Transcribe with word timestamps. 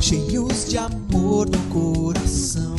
cheios 0.00 0.66
de 0.68 0.78
amor 0.78 1.48
no 1.50 1.58
coração. 1.74 2.76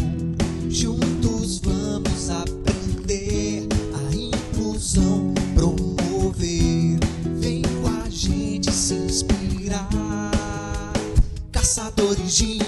Juntos 0.70 1.60
vamos 1.60 2.30
aprender 2.30 3.68
a 3.94 4.16
inclusão 4.16 5.34
promover. 5.54 7.00
Vem 7.40 7.62
com 7.64 8.02
a 8.02 8.10
gente 8.10 8.72
se 8.72 8.94
inspirar. 8.94 9.90
Caçadores 11.52 12.38
de. 12.38 12.67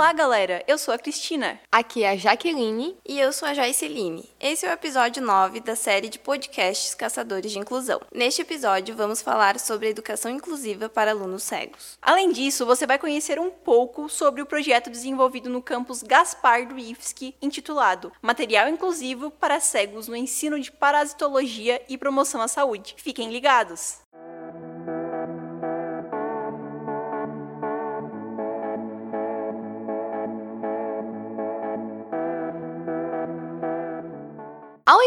Olá, 0.00 0.14
galera! 0.14 0.64
Eu 0.66 0.78
sou 0.78 0.94
a 0.94 0.98
Cristina. 0.98 1.60
Aqui 1.70 2.04
é 2.04 2.08
a 2.08 2.16
Jaqueline. 2.16 2.96
E 3.06 3.20
eu 3.20 3.34
sou 3.34 3.46
a 3.46 3.52
Joyceline. 3.52 4.26
Esse 4.40 4.64
é 4.64 4.70
o 4.70 4.72
episódio 4.72 5.22
9 5.22 5.60
da 5.60 5.76
série 5.76 6.08
de 6.08 6.18
podcasts 6.18 6.94
Caçadores 6.94 7.52
de 7.52 7.58
Inclusão. 7.58 8.00
Neste 8.10 8.40
episódio, 8.40 8.96
vamos 8.96 9.20
falar 9.20 9.60
sobre 9.60 9.88
a 9.88 9.90
educação 9.90 10.30
inclusiva 10.30 10.88
para 10.88 11.10
alunos 11.10 11.42
cegos. 11.42 11.98
Além 12.00 12.32
disso, 12.32 12.64
você 12.64 12.86
vai 12.86 12.98
conhecer 12.98 13.38
um 13.38 13.50
pouco 13.50 14.08
sobre 14.08 14.40
o 14.40 14.46
projeto 14.46 14.88
desenvolvido 14.88 15.50
no 15.50 15.60
campus 15.60 16.02
Gaspar 16.02 16.66
do 16.66 16.78
IFSC, 16.78 17.34
intitulado 17.42 18.10
Material 18.22 18.70
Inclusivo 18.70 19.30
para 19.30 19.60
Cegos 19.60 20.08
no 20.08 20.16
Ensino 20.16 20.58
de 20.58 20.72
Parasitologia 20.72 21.82
e 21.90 21.98
Promoção 21.98 22.40
à 22.40 22.48
Saúde. 22.48 22.94
Fiquem 22.96 23.30
ligados! 23.30 23.98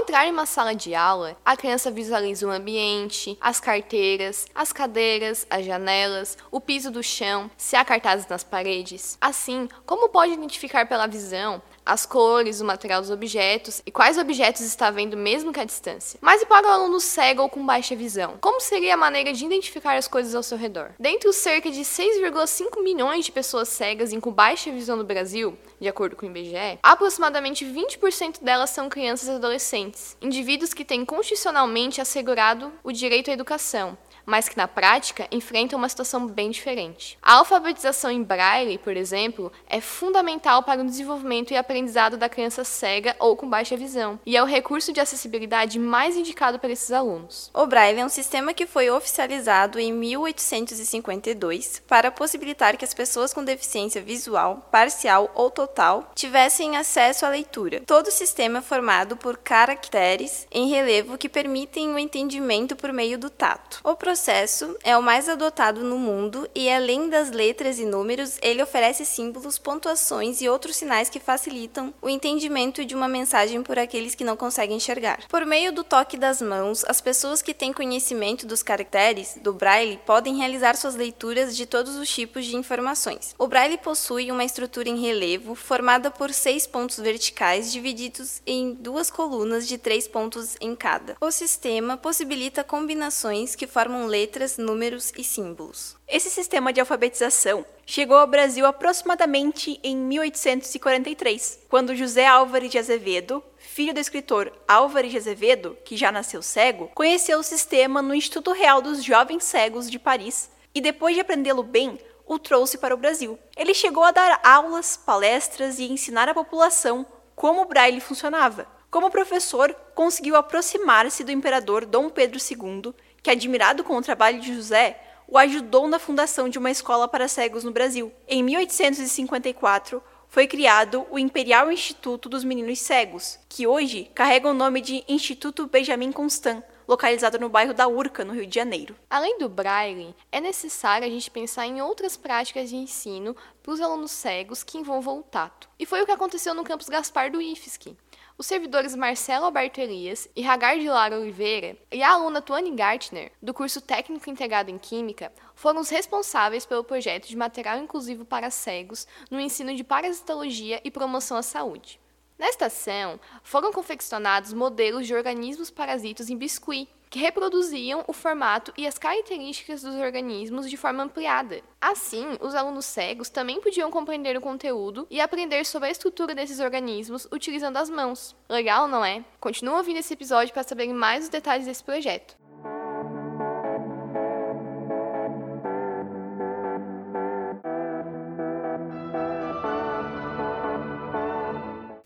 Entrar 0.04 0.28
em 0.28 0.32
uma 0.32 0.46
sala 0.46 0.76
de 0.76 0.94
aula, 0.94 1.38
a 1.46 1.56
criança 1.56 1.90
visualiza 1.90 2.46
o 2.46 2.52
ambiente, 2.52 3.38
as 3.40 3.62
carteiras, 3.62 4.46
as 4.54 4.74
cadeiras, 4.74 5.48
as 5.50 5.66
janelas, 5.66 6.38
o 6.52 6.60
piso 6.60 6.92
do 6.92 7.02
chão, 7.02 7.50
se 7.56 7.78
há 7.78 7.86
cartazes 7.86 8.28
nas 8.28 8.44
paredes. 8.44 9.18
Assim, 9.22 9.70
como 9.86 10.10
pode 10.10 10.34
identificar 10.34 10.86
pela 10.86 11.08
visão 11.08 11.62
as 11.86 12.06
cores, 12.06 12.62
o 12.62 12.66
material 12.66 13.02
dos 13.02 13.10
objetos 13.10 13.82
e 13.86 13.92
quais 13.92 14.18
objetos 14.18 14.62
está 14.62 14.90
vendo 14.90 15.18
mesmo 15.18 15.52
que 15.52 15.60
à 15.60 15.66
distância. 15.66 16.20
Mas 16.22 16.42
e 16.42 16.46
para 16.46 16.68
o 16.68 16.72
aluno 16.72 17.00
cego 17.00 17.44
ou 17.44 17.50
com 17.50 17.66
baixa 17.66 17.96
visão? 17.96 18.38
Como 18.40 18.62
seria 18.62 18.94
a 18.94 18.98
maneira 18.98 19.34
de 19.34 19.46
identificar 19.46 19.96
as 19.96 20.08
coisas 20.08 20.34
ao 20.36 20.44
seu 20.44 20.58
redor? 20.58 20.92
Dentre 21.00 21.30
os 21.30 21.36
cerca 21.36 21.70
de 21.70 21.82
6,5 21.82 22.82
milhões 22.82 23.26
de 23.26 23.32
pessoas 23.32 23.70
cegas 23.70 24.12
e 24.12 24.20
com 24.20 24.32
baixa 24.32 24.72
visão 24.72 24.96
no 24.96 25.04
Brasil, 25.04 25.58
de 25.80 25.88
acordo 25.88 26.16
com 26.16 26.26
o 26.26 26.30
IBGE, 26.30 26.80
aproximadamente 26.82 27.66
20% 27.66 28.42
delas 28.42 28.70
são 28.70 28.88
crianças 28.88 29.28
e 29.28 29.32
adolescentes, 29.32 30.16
indivíduos 30.22 30.74
que 30.74 30.86
têm 30.86 31.04
constitucionalmente 31.04 32.00
assegurado 32.00 32.72
o 32.84 32.92
direito 32.92 33.30
à 33.30 33.34
educação, 33.34 33.98
mas 34.26 34.50
que 34.50 34.58
na 34.58 34.68
prática 34.68 35.28
enfrentam 35.32 35.78
uma 35.78 35.90
situação 35.90 36.28
bem 36.28 36.50
diferente. 36.50 37.18
A 37.22 37.34
alfabetização 37.34 38.12
em 38.12 38.24
braille, 38.24 38.78
por 38.78 38.96
exemplo, 38.96 39.52
é 39.68 39.82
fundamental 39.82 40.64
para 40.64 40.82
o 40.82 40.86
desenvolvimento 40.86 41.52
e 41.52 41.58
aprendizado 41.58 42.18
da 42.18 42.30
criança 42.30 42.64
cega 42.64 43.16
ou 43.20 43.36
com 43.36 43.50
baixa 43.50 43.78
visão, 43.78 44.20
e 44.26 44.36
é 44.38 44.42
o 44.44 44.46
recurso 44.46 44.94
de 44.94 45.00
acessibilidade 45.00 45.80
mais 45.80 46.16
indicado 46.16 46.60
para 46.60 46.72
esses 46.72 46.92
alunos. 46.92 47.52
O 47.54 47.66
braille 47.66 48.00
é 48.00 48.06
um 48.06 48.10
sistema 48.10 48.54
que 48.54 48.66
foi 48.66 48.90
oficializado 48.90 49.80
em 49.80 49.92
1852 49.92 51.82
para 51.88 52.12
possibilitar 52.12 52.78
que 52.78 52.86
as 52.86 52.94
pessoas 52.94 53.34
com 53.34 53.44
deficiência 53.44 54.02
visual, 54.02 54.68
parcial 54.72 55.32
ou 55.36 55.50
total, 55.50 56.12
tivessem 56.16 56.78
acesso 56.78 57.26
à 57.26 57.30
leitura. 57.30 57.82
Todo 57.86 58.08
o 58.08 58.12
sistema 58.12 58.60
é 58.60 58.62
formado 58.62 59.18
por 59.18 59.38
caracteres 59.38 60.48
em 60.52 60.70
relevo 60.70 61.18
que 61.18 61.30
permitem 61.30 61.94
o 61.94 62.00
entendimento 62.00 62.76
por 62.76 62.92
meio 62.94 63.18
do 63.18 63.30
tato. 63.30 63.80
O 63.84 63.96
processo 64.14 64.78
é 64.84 64.96
o 64.96 65.02
mais 65.02 65.28
adotado 65.28 65.84
no 65.84 65.98
mundo 65.98 66.48
e, 66.54 66.70
além 66.70 67.10
das 67.10 67.32
letras 67.32 67.80
e 67.80 67.84
números, 67.84 68.38
ele 68.44 68.62
oferece 68.62 69.04
símbolos, 69.04 69.58
pontuações 69.58 70.40
e 70.40 70.48
outros 70.48 70.76
sinais 70.76 71.10
que 71.10 71.20
facilitam 71.20 71.92
o 72.00 72.08
entendimento 72.08 72.86
de 72.86 72.94
uma 72.94 73.08
mensagem 73.08 73.64
por 73.64 73.80
aqueles 73.80 74.14
que 74.14 74.24
não 74.24 74.38
conseguem 74.38 74.78
enxergar. 74.78 75.28
Por 75.28 75.48
meio 75.48 75.72
do 75.72 75.84
toque 75.84 76.16
das 76.16 76.44
mãos, 76.44 76.86
as 76.88 77.02
pessoas 77.02 77.42
que 77.42 77.56
têm 77.56 77.74
conhecimento 77.74 78.46
dos 78.46 78.62
caracteres 78.62 79.36
do 79.42 79.52
braille 79.52 80.00
podem 80.06 80.38
realizar 80.38 80.76
suas 80.76 80.94
leituras 80.94 81.56
de 81.56 81.66
todos 81.66 81.96
os 81.96 82.08
tipos 82.08 82.46
de 82.46 82.56
informações. 82.56 83.34
O 83.40 83.48
braille 83.48 83.80
possui 83.80 84.32
uma 84.32 84.46
estrutura 84.46 84.90
em 84.90 85.02
relevo 85.02 85.56
formada 85.56 86.12
por 86.12 86.32
seis 86.32 86.68
pontos 86.68 87.00
verticais 87.00 87.72
divididos 87.72 88.44
em 88.46 88.76
duas 88.76 89.10
colunas 89.10 89.68
de 89.68 89.80
três 89.80 90.08
pontos 90.08 90.56
em 90.62 90.76
cada. 90.76 91.18
O 91.20 91.32
sistema 91.32 91.98
possibilita 91.98 92.64
combinações 92.64 93.56
que 93.56 93.66
formam 93.66 94.03
letras, 94.06 94.58
números 94.58 95.12
e 95.18 95.24
símbolos. 95.24 95.96
Esse 96.08 96.30
sistema 96.30 96.72
de 96.72 96.80
alfabetização 96.80 97.66
chegou 97.86 98.18
ao 98.18 98.28
Brasil 98.28 98.66
aproximadamente 98.66 99.80
em 99.84 99.96
1843, 99.96 101.66
quando 101.70 101.96
José 101.96 102.26
Álvares 102.26 102.72
de 102.72 102.78
Azevedo, 102.78 103.44
filho 103.58 103.94
do 103.94 104.00
escritor 104.00 104.52
Álvares 104.68 105.12
de 105.12 105.18
Azevedo, 105.18 105.78
que 105.84 105.98
já 105.98 106.12
nasceu 106.12 106.42
cego, 106.42 106.92
conheceu 106.94 107.40
o 107.40 107.44
sistema 107.44 108.02
no 108.02 108.16
Instituto 108.16 108.52
Real 108.52 108.82
dos 108.82 109.04
Jovens 109.04 109.44
Cegos 109.44 109.90
de 109.90 110.00
Paris 110.00 110.50
e, 110.74 110.82
depois 110.82 111.16
de 111.16 111.22
aprendê-lo 111.22 111.64
bem, 111.64 112.00
o 112.26 112.40
trouxe 112.40 112.78
para 112.78 112.94
o 112.94 112.98
Brasil. 112.98 113.38
Ele 113.56 113.74
chegou 113.74 114.04
a 114.04 114.12
dar 114.12 114.40
aulas, 114.44 114.98
palestras 114.98 115.80
e 115.80 115.92
ensinar 115.92 116.30
à 116.30 116.34
população 116.34 117.06
como 117.36 117.62
o 117.62 117.66
braille 117.66 118.00
funcionava. 118.00 118.68
Como 118.90 119.10
professor, 119.10 119.74
conseguiu 119.96 120.36
aproximar-se 120.36 121.24
do 121.24 121.32
imperador 121.32 121.84
Dom 121.84 122.10
Pedro 122.10 122.38
II, 122.38 122.94
que, 123.24 123.32
admirado 123.32 123.84
com 123.84 123.96
o 123.96 124.02
trabalho 124.02 124.42
de 124.42 124.54
José, 124.54 125.00
o 125.28 125.38
ajudou 125.38 125.88
na 125.88 125.98
fundação 125.98 126.50
de 126.50 126.60
uma 126.60 126.70
escola 126.70 127.08
para 127.08 127.30
cegos 127.30 127.64
no 127.64 127.72
Brasil. 127.72 128.12
Em 128.28 128.44
1854, 128.44 130.04
foi 130.28 130.46
criado 130.48 131.06
o 131.10 131.18
Imperial 131.18 131.72
Instituto 131.72 132.28
dos 132.28 132.44
Meninos 132.44 132.80
Cegos, 132.80 133.40
que 133.48 133.66
hoje 133.66 134.12
carrega 134.14 134.50
o 134.50 134.54
nome 134.54 134.82
de 134.82 135.04
Instituto 135.08 135.68
Benjamin 135.68 136.12
Constant, 136.12 136.62
localizado 136.88 137.40
no 137.40 137.50
bairro 137.50 137.74
da 137.74 137.88
Urca, 137.88 138.26
no 138.26 138.34
Rio 138.34 138.46
de 138.46 138.56
Janeiro. 138.56 138.96
Além 139.10 139.38
do 139.38 139.48
braille, 139.48 140.14
é 140.32 140.42
necessário 140.42 141.08
a 141.08 141.10
gente 141.10 141.32
pensar 141.32 141.66
em 141.66 141.82
outras 141.82 142.18
práticas 142.18 142.70
de 142.70 142.76
ensino 142.76 143.36
para 143.62 143.72
os 143.72 143.80
alunos 143.80 144.12
cegos 144.12 144.64
que 144.64 144.78
envolvam 144.78 145.20
o 145.20 145.24
tato. 145.24 145.70
E 145.80 145.86
foi 145.86 146.02
o 146.02 146.06
que 146.06 146.12
aconteceu 146.12 146.54
no 146.54 146.64
campus 146.64 146.90
Gaspar 146.90 147.32
do 147.32 147.42
IFSC. 147.42 147.96
Os 148.36 148.48
servidores 148.48 148.96
Marcelo 148.96 149.46
Alberto 149.46 149.80
Elias 149.80 150.28
e 150.36 150.44
Hagar 150.44 150.80
de 150.80 150.90
Lara 150.90 151.20
Oliveira 151.20 151.78
e 151.92 152.02
a 152.02 152.14
aluna 152.14 152.42
Tuane 152.42 152.72
Gartner, 152.72 153.32
do 153.40 153.54
curso 153.54 153.80
Técnico 153.80 154.28
Integrado 154.28 154.72
em 154.72 154.78
Química, 154.80 155.32
foram 155.54 155.82
os 155.82 155.90
responsáveis 155.90 156.66
pelo 156.66 156.84
projeto 156.84 157.28
de 157.28 157.38
material 157.38 157.78
inclusivo 157.78 158.26
para 158.26 158.50
cegos 158.50 159.08
no 159.30 159.40
ensino 159.40 159.76
de 159.76 159.84
parasitologia 159.84 160.82
e 160.84 160.90
promoção 160.90 161.38
à 161.38 161.44
saúde. 161.44 162.00
Nesta 162.44 162.66
ação, 162.66 163.22
foram 163.42 163.72
confeccionados 163.72 164.52
modelos 164.52 165.08
de 165.08 165.16
organismos 165.16 165.72
parasitos 165.72 166.30
em 166.30 166.36
biscuit, 166.36 166.90
que 167.10 167.18
reproduziam 167.18 168.04
o 168.06 168.12
formato 168.12 168.74
e 168.78 168.86
as 168.86 168.98
características 168.98 169.82
dos 169.82 169.96
organismos 169.96 170.70
de 170.70 170.76
forma 170.76 171.04
ampliada. 171.04 171.62
Assim, 171.80 172.38
os 172.42 172.54
alunos 172.54 172.84
cegos 172.84 173.30
também 173.30 173.62
podiam 173.62 173.90
compreender 173.90 174.36
o 174.36 174.42
conteúdo 174.42 175.08
e 175.10 175.22
aprender 175.22 175.66
sobre 175.66 175.88
a 175.88 175.92
estrutura 175.94 176.36
desses 176.36 176.60
organismos 176.60 177.30
utilizando 177.32 177.78
as 177.78 177.90
mãos. 177.90 178.36
Legal, 178.50 178.90
não 178.90 179.06
é? 179.06 179.24
Continua 179.40 179.78
ouvindo 179.78 180.00
esse 180.00 180.14
episódio 180.14 180.54
para 180.54 180.64
saber 180.64 180.92
mais 180.92 181.24
os 181.24 181.30
detalhes 181.30 181.66
desse 181.66 181.82
projeto. 181.82 182.43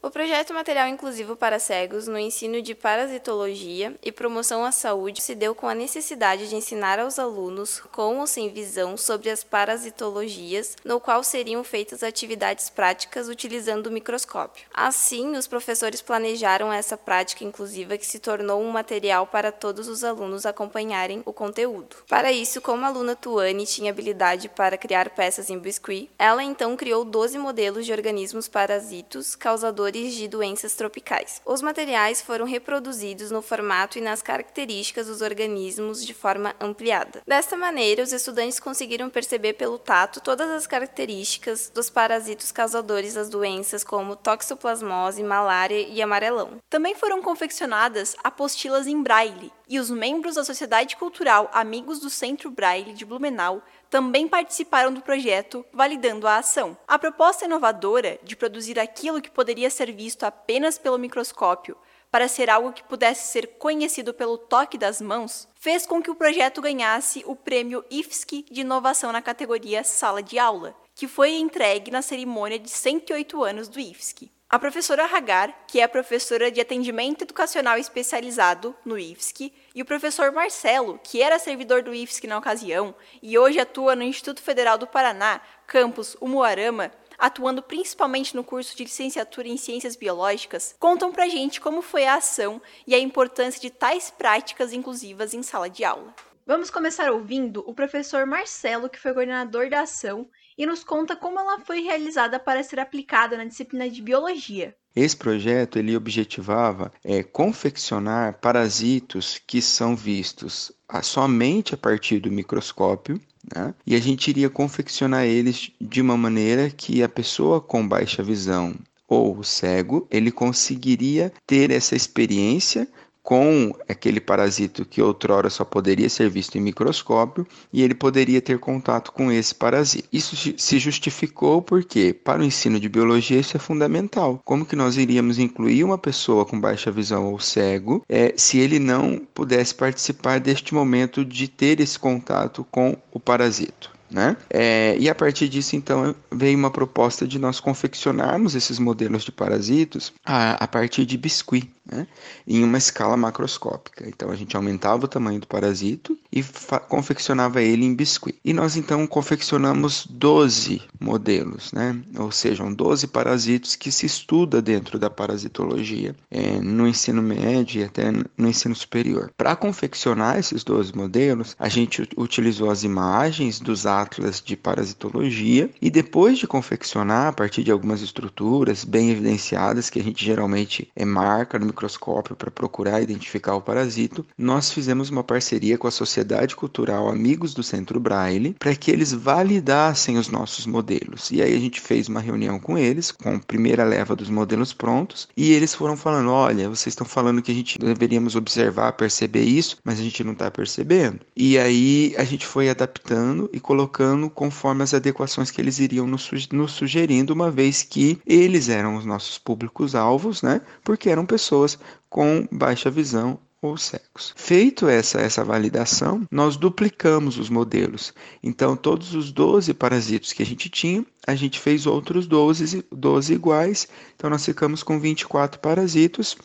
O 0.07 0.09
projeto 0.09 0.53
Material 0.53 0.87
Inclusivo 0.87 1.35
para 1.35 1.59
Cegos 1.59 2.07
no 2.07 2.17
ensino 2.17 2.61
de 2.61 2.73
parasitologia 2.73 3.93
e 4.01 4.09
promoção 4.09 4.63
à 4.63 4.71
saúde 4.71 5.21
se 5.21 5.35
deu 5.35 5.53
com 5.53 5.67
a 5.67 5.75
necessidade 5.75 6.47
de 6.47 6.55
ensinar 6.55 6.97
aos 6.97 7.19
alunos, 7.19 7.81
com 7.91 8.19
ou 8.19 8.25
sem 8.25 8.49
visão, 8.49 8.95
sobre 8.95 9.29
as 9.29 9.43
parasitologias, 9.43 10.77
no 10.85 11.01
qual 11.01 11.21
seriam 11.25 11.61
feitas 11.61 12.03
atividades 12.03 12.69
práticas 12.69 13.27
utilizando 13.27 13.87
o 13.87 13.91
microscópio. 13.91 14.65
Assim, 14.73 15.35
os 15.35 15.45
professores 15.45 16.01
planejaram 16.01 16.71
essa 16.71 16.95
prática 16.95 17.43
inclusiva 17.43 17.97
que 17.97 18.05
se 18.05 18.19
tornou 18.19 18.61
um 18.61 18.71
material 18.71 19.27
para 19.27 19.51
todos 19.51 19.89
os 19.89 20.05
alunos 20.05 20.45
acompanharem 20.45 21.21
o 21.25 21.33
conteúdo. 21.33 21.97
Para 22.07 22.31
isso, 22.31 22.61
como 22.61 22.85
a 22.85 22.87
aluna 22.87 23.13
Tuane 23.13 23.65
tinha 23.65 23.91
habilidade 23.91 24.47
para 24.47 24.77
criar 24.77 25.09
peças 25.09 25.49
em 25.49 25.59
biscuit, 25.59 26.09
ela 26.17 26.41
então 26.41 26.77
criou 26.77 27.03
12 27.03 27.37
modelos 27.37 27.85
de 27.85 27.91
organismos 27.91 28.47
parasitos 28.47 29.35
causadores 29.35 29.96
de 30.05 30.27
doenças 30.27 30.75
tropicais. 30.75 31.41
Os 31.45 31.61
materiais 31.61 32.21
foram 32.21 32.45
reproduzidos 32.45 33.31
no 33.31 33.41
formato 33.41 33.97
e 33.97 34.01
nas 34.01 34.21
características 34.21 35.07
dos 35.07 35.21
organismos 35.21 36.05
de 36.05 36.13
forma 36.13 36.55
ampliada. 36.59 37.21
Desta 37.25 37.57
maneira, 37.57 38.03
os 38.03 38.13
estudantes 38.13 38.59
conseguiram 38.59 39.09
perceber 39.09 39.53
pelo 39.53 39.77
tato 39.77 40.21
todas 40.21 40.49
as 40.49 40.67
características 40.67 41.71
dos 41.73 41.89
parasitos 41.89 42.51
causadores 42.51 43.15
das 43.15 43.29
doenças 43.29 43.83
como 43.83 44.15
toxoplasmose, 44.15 45.23
malária 45.23 45.79
e 45.79 46.01
amarelão. 46.01 46.57
Também 46.69 46.95
foram 46.95 47.21
confeccionadas 47.21 48.15
apostilas 48.23 48.87
em 48.87 49.01
braille, 49.01 49.51
e 49.69 49.79
os 49.79 49.89
membros 49.89 50.35
da 50.35 50.45
Sociedade 50.45 50.95
Cultural 50.95 51.49
Amigos 51.53 51.99
do 51.99 52.09
Centro 52.09 52.49
Braille 52.49 52.93
de 52.93 53.05
Blumenau 53.05 53.61
também 53.89 54.27
participaram 54.27 54.93
do 54.93 55.01
projeto, 55.01 55.65
validando 55.71 56.27
a 56.27 56.37
ação. 56.37 56.77
A 56.87 56.99
proposta 56.99 57.45
inovadora 57.45 58.19
de 58.23 58.35
produzir 58.35 58.79
aquilo 58.79 59.21
que 59.21 59.31
poderia 59.31 59.69
ser 59.69 59.91
visto 59.91 60.23
apenas 60.23 60.77
pelo 60.77 60.97
microscópio 60.97 61.77
para 62.11 62.27
ser 62.27 62.49
algo 62.49 62.71
que 62.71 62.83
pudesse 62.83 63.31
ser 63.31 63.47
conhecido 63.57 64.13
pelo 64.13 64.37
toque 64.37 64.77
das 64.77 65.01
mãos, 65.01 65.47
fez 65.55 65.85
com 65.85 66.01
que 66.01 66.09
o 66.09 66.15
projeto 66.15 66.61
ganhasse 66.61 67.23
o 67.25 67.35
prêmio 67.35 67.83
IFSC 67.91 68.45
de 68.49 68.61
inovação 68.61 69.11
na 69.11 69.21
categoria 69.21 69.83
Sala 69.83 70.23
de 70.23 70.39
Aula, 70.39 70.75
que 70.95 71.07
foi 71.07 71.35
entregue 71.35 71.91
na 71.91 72.01
cerimônia 72.01 72.57
de 72.57 72.69
108 72.69 73.43
anos 73.43 73.67
do 73.67 73.79
IFSC. 73.79 74.31
A 74.49 74.57
professora 74.57 75.03
Hagar, 75.03 75.65
que 75.67 75.81
é 75.81 75.87
professora 75.89 76.49
de 76.49 76.61
atendimento 76.61 77.23
educacional 77.23 77.77
especializado 77.77 78.73
no 78.85 78.97
IFSC, 78.97 79.51
e 79.75 79.81
o 79.81 79.85
professor 79.85 80.31
Marcelo, 80.31 80.97
que 81.03 81.21
era 81.21 81.37
servidor 81.37 81.83
do 81.83 81.93
IFSC 81.93 82.27
na 82.27 82.37
ocasião 82.37 82.95
e 83.21 83.37
hoje 83.37 83.59
atua 83.59 83.93
no 83.93 84.03
Instituto 84.03 84.41
Federal 84.41 84.77
do 84.77 84.87
Paraná, 84.87 85.41
campus 85.67 86.15
Umuarama, 86.21 86.93
atuando 87.17 87.61
principalmente 87.61 88.37
no 88.37 88.43
curso 88.43 88.73
de 88.73 88.85
licenciatura 88.85 89.49
em 89.49 89.57
Ciências 89.57 89.97
Biológicas, 89.97 90.73
contam 90.79 91.11
pra 91.11 91.27
gente 91.27 91.59
como 91.59 91.81
foi 91.81 92.05
a 92.05 92.15
ação 92.15 92.61
e 92.87 92.95
a 92.95 92.99
importância 92.99 93.59
de 93.59 93.69
tais 93.69 94.09
práticas 94.09 94.71
inclusivas 94.71 95.33
em 95.33 95.43
sala 95.43 95.69
de 95.69 95.83
aula. 95.83 96.15
Vamos 96.47 96.69
começar 96.69 97.11
ouvindo 97.11 97.61
o 97.67 97.73
professor 97.73 98.25
Marcelo, 98.25 98.87
que 98.87 98.97
foi 98.97 99.13
coordenador 99.13 99.69
da 99.69 99.81
ação 99.81 100.29
e 100.57 100.65
nos 100.65 100.81
conta 100.81 101.13
como 101.13 101.37
ela 101.37 101.59
foi 101.59 101.81
realizada 101.81 102.39
para 102.39 102.63
ser 102.63 102.79
aplicada 102.79 103.35
na 103.35 103.43
disciplina 103.43 103.89
de 103.89 104.01
biologia. 104.01 104.73
Esse 104.95 105.17
projeto 105.17 105.77
ele 105.77 105.93
objetivava 105.93 106.89
é, 107.03 107.21
confeccionar 107.21 108.39
parasitos 108.39 109.41
que 109.45 109.61
são 109.61 109.93
vistos 109.93 110.71
a, 110.87 111.01
somente 111.01 111.73
a 111.73 111.77
partir 111.77 112.21
do 112.21 112.31
microscópio 112.31 113.19
né? 113.53 113.75
e 113.85 113.93
a 113.93 113.99
gente 113.99 114.29
iria 114.29 114.49
confeccionar 114.49 115.25
eles 115.25 115.73
de 115.81 115.99
uma 115.99 116.15
maneira 116.15 116.69
que 116.69 117.03
a 117.03 117.09
pessoa 117.09 117.59
com 117.59 117.85
baixa 117.85 118.23
visão 118.23 118.73
ou 119.05 119.43
cego 119.43 120.07
ele 120.09 120.31
conseguiria 120.31 121.31
ter 121.45 121.71
essa 121.71 121.93
experiência 121.93 122.87
com 123.27 123.75
aquele 123.89 124.21
parasito 124.21 124.85
que 124.85 125.01
outrora 125.01 125.49
só 125.49 125.65
poderia 125.65 126.07
ser 126.07 126.29
visto 126.29 126.57
em 126.57 126.61
microscópio 126.61 127.45
e 127.73 127.83
ele 127.83 127.93
poderia 127.93 128.41
ter 128.41 128.57
contato 128.57 129.11
com 129.11 129.29
esse 129.29 129.53
parasito. 129.53 130.07
Isso 130.13 130.55
se 130.57 130.79
justificou 130.79 131.61
porque 131.61 132.13
para 132.13 132.39
o 132.39 132.45
ensino 132.45 132.79
de 132.79 132.87
biologia 132.87 133.37
isso 133.37 133.57
é 133.57 133.59
fundamental. 133.59 134.41
Como 134.45 134.65
que 134.65 134.77
nós 134.77 134.95
iríamos 134.95 135.39
incluir 135.39 135.83
uma 135.83 135.97
pessoa 135.97 136.45
com 136.45 136.57
baixa 136.57 136.89
visão 136.89 137.25
ou 137.25 137.37
cego 137.37 138.01
é, 138.07 138.33
se 138.37 138.59
ele 138.59 138.79
não 138.79 139.19
pudesse 139.33 139.75
participar 139.75 140.39
deste 140.39 140.73
momento 140.73 141.25
de 141.25 141.49
ter 141.49 141.81
esse 141.81 141.99
contato 141.99 142.65
com 142.71 142.95
o 143.11 143.19
parasito? 143.19 143.91
Né? 144.09 144.37
É, 144.49 144.95
e 144.97 145.09
a 145.09 145.15
partir 145.15 145.49
disso, 145.49 145.75
então, 145.75 146.15
veio 146.31 146.57
uma 146.57 146.71
proposta 146.71 147.27
de 147.27 147.37
nós 147.37 147.59
confeccionarmos 147.59 148.55
esses 148.55 148.79
modelos 148.79 149.23
de 149.23 149.33
parasitos 149.33 150.13
a, 150.25 150.63
a 150.63 150.65
partir 150.65 151.05
de 151.05 151.17
biscuit 151.17 151.69
né, 151.89 152.07
em 152.47 152.63
uma 152.63 152.77
escala 152.77 153.17
macroscópica. 153.17 154.07
Então 154.07 154.29
a 154.29 154.35
gente 154.35 154.55
aumentava 154.55 155.05
o 155.05 155.07
tamanho 155.07 155.39
do 155.39 155.47
parasito 155.47 156.17
e 156.31 156.43
confeccionava 156.87 157.61
ele 157.61 157.85
em 157.85 157.95
biscuit. 157.95 158.37
E 158.43 158.53
nós 158.53 158.75
então 158.75 159.05
confeccionamos 159.07 160.05
12 160.09 160.81
modelos, 160.99 161.71
né, 161.71 161.99
ou 162.17 162.31
seja, 162.31 162.67
12 162.67 163.07
parasitos 163.07 163.75
que 163.75 163.91
se 163.91 164.05
estuda 164.05 164.61
dentro 164.61 164.99
da 164.99 165.09
parasitologia 165.09 166.15
é, 166.29 166.59
no 166.59 166.87
ensino 166.87 167.21
médio 167.21 167.81
e 167.81 167.83
até 167.83 168.11
no 168.11 168.47
ensino 168.47 168.75
superior. 168.75 169.31
Para 169.37 169.55
confeccionar 169.55 170.37
esses 170.37 170.63
12 170.63 170.95
modelos, 170.95 171.55
a 171.57 171.69
gente 171.69 172.07
utilizou 172.17 172.69
as 172.69 172.83
imagens 172.83 173.59
dos 173.59 173.85
atlas 173.85 174.41
de 174.43 174.55
parasitologia 174.55 175.69
e 175.81 175.89
depois 175.89 176.37
de 176.37 176.47
confeccionar 176.47 177.27
a 177.27 177.33
partir 177.33 177.63
de 177.63 177.71
algumas 177.71 178.01
estruturas 178.01 178.83
bem 178.83 179.11
evidenciadas 179.11 179.89
que 179.89 179.99
a 179.99 180.03
gente 180.03 180.23
geralmente 180.23 180.89
é, 180.95 181.05
marca 181.05 181.59
no 181.59 181.73
microscópio 181.77 182.35
para 182.35 182.49
procurar 182.49 183.01
identificar 183.01 183.53
o 183.53 183.61
parasito, 183.61 184.25
nós 184.35 184.71
fizemos 184.71 185.11
uma 185.11 185.23
parceria 185.23 185.77
com 185.77 185.87
a 185.87 185.91
Sociedade 185.91 186.55
Cultural 186.55 187.07
Amigos 187.07 187.53
do 187.53 187.61
Centro 187.61 187.99
Braille 187.99 188.55
para 188.57 188.75
que 188.75 188.89
eles 188.89 189.13
validassem 189.13 190.17
os 190.17 190.27
nossos 190.27 190.65
modelos. 190.65 191.29
E 191.29 191.41
aí 191.41 191.55
a 191.55 191.59
gente 191.59 191.79
fez 191.79 192.09
uma 192.09 192.19
reunião 192.19 192.59
com 192.59 192.77
eles, 192.77 193.11
com 193.11 193.35
a 193.35 193.39
primeira 193.39 193.83
leva 193.83 194.15
dos 194.15 194.29
modelos 194.29 194.73
prontos, 194.73 195.27
e 195.37 195.53
eles 195.53 195.75
foram 195.75 195.95
falando: 195.95 196.31
olha, 196.31 196.67
vocês 196.67 196.93
estão 196.93 197.05
falando 197.05 197.41
que 197.41 197.51
a 197.51 197.55
gente 197.55 197.77
deveríamos 197.77 198.35
observar, 198.35 198.93
perceber 198.93 199.43
isso, 199.43 199.77
mas 199.83 199.99
a 199.99 200.03
gente 200.03 200.23
não 200.23 200.33
está 200.33 200.49
percebendo. 200.49 201.19
E 201.35 201.59
aí 201.59 202.15
a 202.17 202.23
gente 202.23 202.45
foi 202.45 202.69
adaptando 202.69 203.49
e 203.53 203.59
colocando 203.59 204.29
conforme 204.29 204.83
as 204.83 204.93
adequações 204.93 205.51
que 205.51 205.61
eles 205.61 205.77
iriam 205.79 206.07
nos, 206.07 206.29
sugerindo, 206.69 207.33
uma 207.33 207.51
vez 207.51 207.83
que 207.83 208.19
eles 208.25 208.67
eram 208.69 208.95
os 208.95 209.05
nossos 209.05 209.37
públicos-alvos, 209.37 210.41
né? 210.41 210.61
Porque 210.83 211.09
eram 211.09 211.25
pessoas 211.25 211.66
pessoas 211.67 211.79
com 212.09 212.47
baixa 212.51 212.89
visão 212.89 213.39
ou 213.61 213.75
cegos. 213.75 214.33
Feito 214.35 214.87
essa, 214.87 215.19
essa 215.19 215.43
validação, 215.43 216.25
nós 216.31 216.55
duplicamos 216.55 217.37
os 217.37 217.49
modelos. 217.49 218.13
Então, 218.41 218.77
todos 218.77 219.15
os 219.15 219.31
12 219.31 219.73
parasitos 219.73 220.31
que 220.31 220.43
a 220.43 220.45
gente 220.45 220.69
tinha, 220.69 221.03
a 221.25 221.35
gente 221.35 221.59
fez 221.59 221.87
outros 221.87 222.27
12, 222.27 222.85
12 222.91 223.33
iguais. 223.33 223.87
Então, 224.15 224.29
nós 224.29 224.45
ficamos 224.45 224.83
com 224.83 224.99
24 224.99 225.59
parasitos 225.59 226.37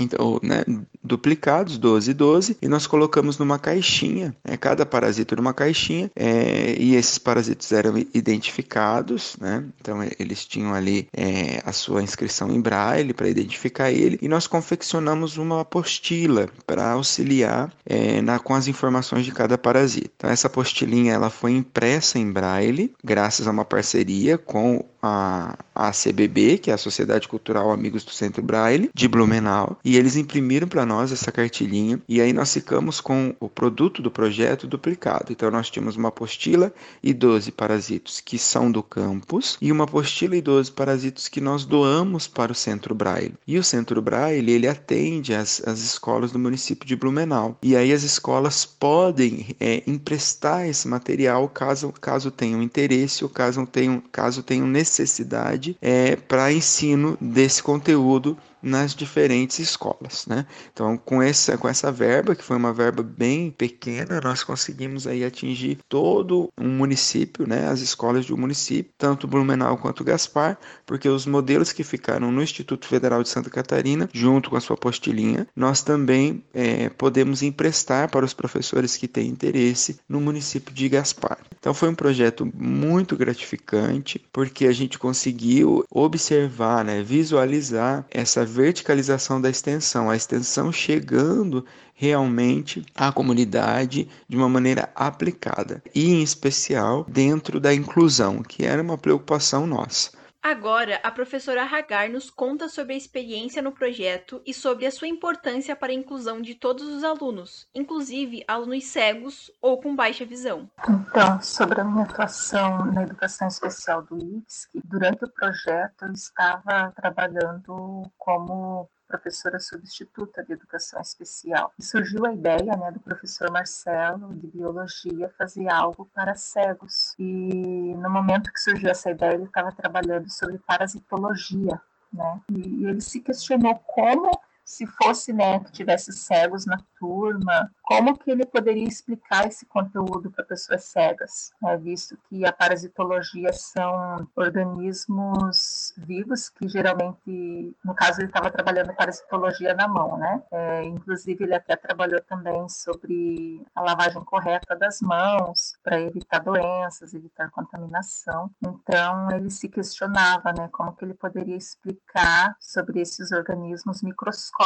então, 0.00 0.38
né, 0.42 0.64
duplicados, 1.02 1.78
12 1.78 2.10
e 2.10 2.14
12, 2.14 2.56
e 2.62 2.68
nós 2.68 2.86
colocamos 2.86 3.38
numa 3.38 3.58
caixinha, 3.58 4.34
né, 4.44 4.56
cada 4.56 4.84
parasito 4.86 5.36
numa 5.36 5.52
caixinha, 5.52 6.10
é, 6.16 6.76
e 6.78 6.94
esses 6.94 7.18
parasitos 7.18 7.70
eram 7.72 7.96
identificados, 8.14 9.36
né, 9.40 9.64
então 9.80 9.98
eles 10.18 10.46
tinham 10.46 10.74
ali 10.74 11.08
é, 11.12 11.62
a 11.64 11.72
sua 11.72 12.02
inscrição 12.02 12.50
em 12.50 12.60
braille 12.60 13.12
para 13.12 13.28
identificar 13.28 13.90
ele, 13.90 14.18
e 14.20 14.28
nós 14.28 14.46
confeccionamos 14.46 15.36
uma 15.36 15.60
apostila 15.60 16.48
para 16.66 16.92
auxiliar 16.92 17.72
é, 17.84 18.20
na, 18.22 18.38
com 18.38 18.54
as 18.54 18.68
informações 18.68 19.24
de 19.24 19.32
cada 19.32 19.58
parasito. 19.58 20.10
Então, 20.16 20.30
essa 20.30 20.46
apostilinha 20.46 21.12
ela 21.12 21.30
foi 21.30 21.52
impressa 21.52 22.18
em 22.18 22.30
braille, 22.30 22.92
graças 23.02 23.46
a 23.46 23.50
uma 23.50 23.64
parceria 23.64 24.38
com 24.38 24.84
a, 25.02 25.56
a 25.74 25.90
CBB, 25.90 26.58
que 26.58 26.70
é 26.70 26.74
a 26.74 26.78
Sociedade 26.78 27.26
Cultural 27.26 27.70
Amigos 27.70 28.04
do 28.04 28.10
Centro 28.10 28.42
Braille, 28.42 28.90
de 28.94 29.08
Blumenau, 29.08 29.78
e 29.84 29.96
eles 29.96 30.16
imprimiram 30.16 30.68
para 30.68 30.84
nós 30.84 31.12
essa 31.12 31.32
cartilhinha, 31.32 32.00
e 32.08 32.20
aí 32.20 32.32
nós 32.32 32.52
ficamos 32.52 33.00
com 33.00 33.34
o 33.40 33.48
produto 33.48 34.02
do 34.02 34.10
projeto 34.10 34.66
duplicado. 34.66 35.32
Então 35.32 35.50
nós 35.50 35.70
tínhamos 35.70 35.96
uma 35.96 36.08
apostila 36.08 36.72
e 37.02 37.12
12 37.12 37.52
parasitos 37.52 38.20
que 38.20 38.38
são 38.38 38.70
do 38.70 38.82
campus, 38.82 39.56
e 39.60 39.72
uma 39.72 39.84
apostila 39.84 40.36
e 40.36 40.42
12 40.42 40.72
parasitos 40.72 41.28
que 41.28 41.40
nós 41.40 41.64
doamos 41.64 42.26
para 42.28 42.52
o 42.52 42.54
Centro 42.54 42.94
Braille. 42.94 43.34
E 43.46 43.58
o 43.58 43.64
Centro 43.64 44.02
Braille, 44.02 44.52
ele 44.52 44.68
atende 44.68 45.34
as, 45.34 45.62
as 45.66 45.80
escolas 45.80 46.32
do 46.32 46.38
município 46.38 46.86
de 46.86 46.96
Blumenau. 46.96 47.56
E 47.62 47.76
aí 47.76 47.92
as 47.92 48.02
escolas 48.02 48.64
podem 48.64 49.56
é, 49.58 49.82
emprestar 49.86 50.68
esse 50.68 50.86
material 50.86 51.48
caso, 51.48 51.92
caso 52.00 52.30
tenham 52.30 52.62
interesse 52.62 53.24
ou 53.24 53.30
caso 53.30 53.66
tenham, 53.66 54.02
caso 54.12 54.42
tenham 54.42 54.66
necessidade 54.66 54.89
necessidade 54.90 55.76
é, 55.80 56.16
para 56.16 56.52
ensino 56.52 57.16
desse 57.20 57.62
conteúdo 57.62 58.36
nas 58.62 58.94
diferentes 58.94 59.58
escolas, 59.58 60.26
né? 60.26 60.46
Então, 60.72 60.96
com 60.96 61.22
essa, 61.22 61.56
com 61.56 61.68
essa 61.68 61.90
verba, 61.90 62.34
que 62.34 62.44
foi 62.44 62.56
uma 62.56 62.72
verba 62.72 63.02
bem 63.02 63.50
pequena, 63.50 64.20
nós 64.22 64.42
conseguimos 64.42 65.06
aí 65.06 65.24
atingir 65.24 65.78
todo 65.88 66.50
um 66.58 66.68
município, 66.68 67.46
né? 67.46 67.68
As 67.68 67.80
escolas 67.80 68.24
de 68.24 68.34
um 68.34 68.36
município, 68.36 68.92
tanto 68.98 69.26
Blumenau 69.26 69.78
quanto 69.78 70.04
Gaspar, 70.04 70.58
porque 70.86 71.08
os 71.08 71.26
modelos 71.26 71.72
que 71.72 71.84
ficaram 71.84 72.30
no 72.30 72.42
Instituto 72.42 72.86
Federal 72.86 73.22
de 73.22 73.28
Santa 73.28 73.50
Catarina, 73.50 74.08
junto 74.12 74.50
com 74.50 74.56
a 74.56 74.60
sua 74.60 74.74
apostilinha, 74.74 75.46
nós 75.54 75.82
também 75.82 76.44
é, 76.52 76.88
podemos 76.88 77.42
emprestar 77.42 78.10
para 78.10 78.24
os 78.24 78.34
professores 78.34 78.96
que 78.96 79.08
têm 79.08 79.28
interesse 79.28 79.98
no 80.08 80.20
município 80.20 80.74
de 80.74 80.88
Gaspar. 80.88 81.38
Então, 81.58 81.74
foi 81.74 81.88
um 81.88 81.94
projeto 81.94 82.50
muito 82.54 83.16
gratificante, 83.16 84.24
porque 84.32 84.66
a 84.66 84.72
gente 84.72 84.98
conseguiu 84.98 85.84
observar, 85.90 86.84
né? 86.84 87.02
Visualizar 87.02 88.06
essa 88.10 88.44
verticalização 88.50 89.40
da 89.40 89.48
extensão, 89.48 90.10
a 90.10 90.16
extensão 90.16 90.72
chegando 90.72 91.64
realmente 91.94 92.84
à 92.94 93.12
comunidade 93.12 94.08
de 94.28 94.36
uma 94.36 94.48
maneira 94.48 94.90
aplicada 94.94 95.82
e 95.94 96.10
em 96.10 96.22
especial 96.22 97.06
dentro 97.08 97.60
da 97.60 97.72
inclusão, 97.72 98.42
que 98.42 98.64
era 98.64 98.82
uma 98.82 98.98
preocupação 98.98 99.66
nossa. 99.66 100.10
Agora, 100.42 100.98
a 101.02 101.10
professora 101.10 101.64
Hagar 101.64 102.08
nos 102.08 102.30
conta 102.30 102.66
sobre 102.68 102.94
a 102.94 102.96
experiência 102.96 103.60
no 103.60 103.72
projeto 103.72 104.40
e 104.46 104.54
sobre 104.54 104.86
a 104.86 104.90
sua 104.90 105.06
importância 105.06 105.76
para 105.76 105.92
a 105.92 105.94
inclusão 105.94 106.40
de 106.40 106.54
todos 106.54 106.88
os 106.88 107.04
alunos, 107.04 107.68
inclusive 107.74 108.42
alunos 108.48 108.84
cegos 108.84 109.50
ou 109.60 109.80
com 109.80 109.94
baixa 109.94 110.24
visão. 110.24 110.68
Então, 110.88 111.42
sobre 111.42 111.80
a 111.82 111.84
minha 111.84 112.04
atuação 112.04 112.86
na 112.86 113.02
educação 113.02 113.48
especial 113.48 114.02
do 114.02 114.16
IFSC, 114.16 114.80
durante 114.82 115.24
o 115.24 115.30
projeto 115.30 116.06
eu 116.06 116.12
estava 116.12 116.90
trabalhando 116.96 118.10
como 118.16 118.88
professora 119.10 119.58
substituta 119.58 120.44
de 120.44 120.52
educação 120.52 121.00
especial. 121.00 121.72
E 121.76 121.82
surgiu 121.82 122.24
a 122.24 122.32
ideia 122.32 122.76
né, 122.76 122.92
do 122.92 123.00
professor 123.00 123.50
Marcelo, 123.50 124.32
de 124.34 124.46
biologia, 124.46 125.28
fazer 125.36 125.68
algo 125.68 126.08
para 126.14 126.36
cegos. 126.36 127.14
E 127.18 127.94
no 127.96 128.08
momento 128.08 128.52
que 128.52 128.60
surgiu 128.60 128.88
essa 128.88 129.10
ideia, 129.10 129.34
ele 129.34 129.44
estava 129.44 129.72
trabalhando 129.72 130.30
sobre 130.30 130.58
parasitologia. 130.58 131.80
Né? 132.12 132.40
E 132.50 132.86
ele 132.86 133.00
se 133.00 133.20
questionou 133.20 133.74
como 133.80 134.30
se 134.70 134.86
fosse, 134.86 135.32
né, 135.32 135.58
que 135.60 135.72
tivesse 135.72 136.12
cegos 136.12 136.64
na 136.64 136.78
turma, 136.96 137.70
como 137.82 138.16
que 138.16 138.30
ele 138.30 138.46
poderia 138.46 138.86
explicar 138.86 139.48
esse 139.48 139.66
conteúdo 139.66 140.30
para 140.30 140.44
pessoas 140.44 140.84
cegas, 140.84 141.50
né, 141.60 141.76
visto 141.76 142.16
que 142.28 142.46
a 142.46 142.52
parasitologia 142.52 143.52
são 143.52 144.28
organismos 144.36 145.92
vivos 145.96 146.48
que 146.48 146.68
geralmente, 146.68 147.76
no 147.84 147.94
caso 147.94 148.20
ele 148.20 148.28
estava 148.28 148.48
trabalhando 148.50 148.94
parasitologia 148.94 149.74
na 149.74 149.88
mão, 149.88 150.16
né, 150.16 150.40
é, 150.52 150.84
inclusive 150.84 151.42
ele 151.42 151.54
até 151.54 151.74
trabalhou 151.74 152.20
também 152.22 152.68
sobre 152.68 153.66
a 153.74 153.82
lavagem 153.82 154.22
correta 154.24 154.76
das 154.76 155.00
mãos 155.00 155.72
para 155.82 156.00
evitar 156.00 156.38
doenças, 156.38 157.12
evitar 157.12 157.50
contaminação. 157.50 158.50
Então 158.62 159.30
ele 159.32 159.50
se 159.50 159.68
questionava, 159.68 160.52
né, 160.52 160.68
como 160.70 160.94
que 160.94 161.04
ele 161.04 161.14
poderia 161.14 161.56
explicar 161.56 162.54
sobre 162.60 163.00
esses 163.00 163.32
organismos 163.32 164.00
microscópicos 164.02 164.59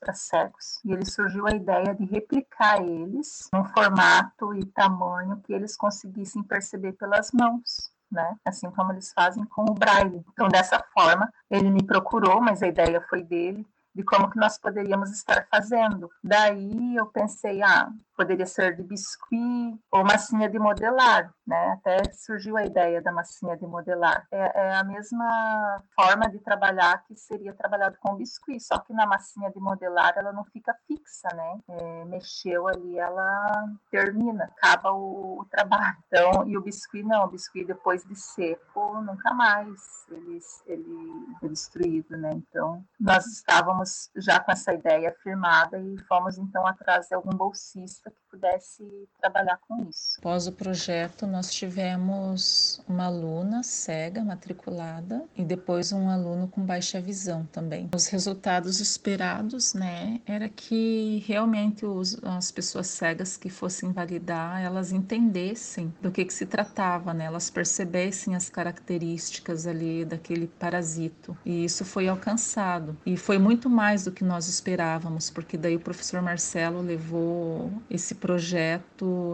para 0.00 0.14
cegos. 0.14 0.80
E 0.84 0.92
ele 0.92 1.04
surgiu 1.04 1.46
a 1.46 1.52
ideia 1.52 1.94
de 1.94 2.04
replicar 2.04 2.82
eles 2.82 3.48
num 3.52 3.64
formato 3.64 4.54
e 4.54 4.64
tamanho 4.66 5.40
que 5.42 5.52
eles 5.52 5.76
conseguissem 5.76 6.42
perceber 6.42 6.92
pelas 6.92 7.30
mãos. 7.32 7.90
Né? 8.10 8.36
Assim 8.44 8.70
como 8.70 8.92
eles 8.92 9.12
fazem 9.12 9.44
com 9.44 9.62
o 9.62 9.74
braille. 9.74 10.24
Então, 10.32 10.48
dessa 10.48 10.82
forma, 10.94 11.32
ele 11.50 11.70
me 11.70 11.82
procurou, 11.82 12.40
mas 12.40 12.62
a 12.62 12.68
ideia 12.68 13.00
foi 13.08 13.22
dele, 13.22 13.66
de 13.92 14.02
como 14.04 14.30
que 14.30 14.38
nós 14.38 14.58
poderíamos 14.58 15.10
estar 15.10 15.46
fazendo. 15.50 16.10
Daí 16.22 16.94
eu 16.94 17.06
pensei, 17.06 17.62
ah, 17.62 17.90
poderia 18.16 18.46
ser 18.46 18.74
de 18.74 18.82
biscuit 18.82 19.78
ou 19.92 20.04
massinha 20.04 20.48
de 20.48 20.58
modelar, 20.58 21.32
né? 21.46 21.72
Até 21.72 22.02
surgiu 22.12 22.56
a 22.56 22.64
ideia 22.64 23.02
da 23.02 23.12
massinha 23.12 23.56
de 23.56 23.66
modelar. 23.66 24.26
É, 24.32 24.68
é, 24.68 24.74
a 24.74 24.84
mesma 24.84 25.82
forma 25.94 26.28
de 26.30 26.38
trabalhar 26.38 27.04
que 27.06 27.14
seria 27.16 27.52
trabalhado 27.52 27.96
com 28.00 28.16
biscuit, 28.16 28.60
só 28.60 28.78
que 28.78 28.92
na 28.92 29.06
massinha 29.06 29.50
de 29.50 29.60
modelar 29.60 30.14
ela 30.16 30.32
não 30.32 30.44
fica 30.44 30.74
fixa, 30.86 31.28
né? 31.34 31.60
É, 31.68 32.04
mexeu 32.06 32.66
ali, 32.66 32.98
ela 32.98 33.68
termina, 33.90 34.44
acaba 34.44 34.92
o, 34.92 35.40
o, 35.40 35.44
trabalho. 35.50 35.96
Então, 36.06 36.48
e 36.48 36.56
o 36.56 36.62
biscuit 36.62 37.04
não, 37.04 37.24
o 37.24 37.28
biscuit 37.28 37.66
depois 37.66 38.02
de 38.04 38.16
seco 38.16 39.00
nunca 39.02 39.34
mais 39.34 39.78
ele, 40.10 40.38
ele 40.66 41.36
é 41.42 41.48
destruído, 41.48 42.16
né? 42.16 42.30
Então, 42.32 42.82
nós 42.98 43.26
estávamos 43.26 44.10
já 44.16 44.40
com 44.40 44.52
essa 44.52 44.72
ideia 44.72 45.14
firmada 45.22 45.78
e 45.78 45.98
fomos 46.04 46.38
então 46.38 46.66
atrás 46.66 47.08
de 47.08 47.14
algum 47.14 47.30
bolsista 47.36 48.05
que 48.06 48.25
pudesse 48.36 49.08
trabalhar 49.20 49.58
com 49.66 49.88
isso. 49.88 50.16
Após 50.18 50.46
o 50.46 50.52
projeto, 50.52 51.26
nós 51.26 51.52
tivemos 51.52 52.82
uma 52.86 53.06
aluna 53.06 53.62
cega 53.62 54.22
matriculada 54.22 55.24
e 55.34 55.42
depois 55.42 55.92
um 55.92 56.08
aluno 56.08 56.46
com 56.46 56.64
baixa 56.64 57.00
visão 57.00 57.46
também. 57.46 57.88
Os 57.94 58.06
resultados 58.08 58.78
esperados, 58.78 59.74
né, 59.74 60.20
era 60.26 60.48
que 60.48 61.24
realmente 61.26 61.86
os, 61.86 62.22
as 62.22 62.50
pessoas 62.52 62.86
cegas 62.88 63.36
que 63.36 63.48
fossem 63.48 63.90
validar, 63.90 64.62
elas 64.62 64.92
entendessem 64.92 65.92
do 66.00 66.10
que, 66.10 66.24
que 66.24 66.34
se 66.34 66.46
tratava, 66.46 67.14
né, 67.14 67.24
elas 67.24 67.48
percebessem 67.50 68.34
as 68.34 68.50
características 68.50 69.66
ali 69.66 70.04
daquele 70.04 70.46
parasito. 70.46 71.36
E 71.44 71.64
isso 71.64 71.84
foi 71.84 72.08
alcançado. 72.08 72.96
E 73.06 73.16
foi 73.16 73.38
muito 73.38 73.70
mais 73.70 74.04
do 74.04 74.12
que 74.12 74.24
nós 74.24 74.48
esperávamos, 74.48 75.30
porque 75.30 75.56
daí 75.56 75.76
o 75.76 75.80
professor 75.80 76.20
Marcelo 76.20 76.80
levou 76.80 77.72
esse 77.90 78.14
projeto 78.14 78.25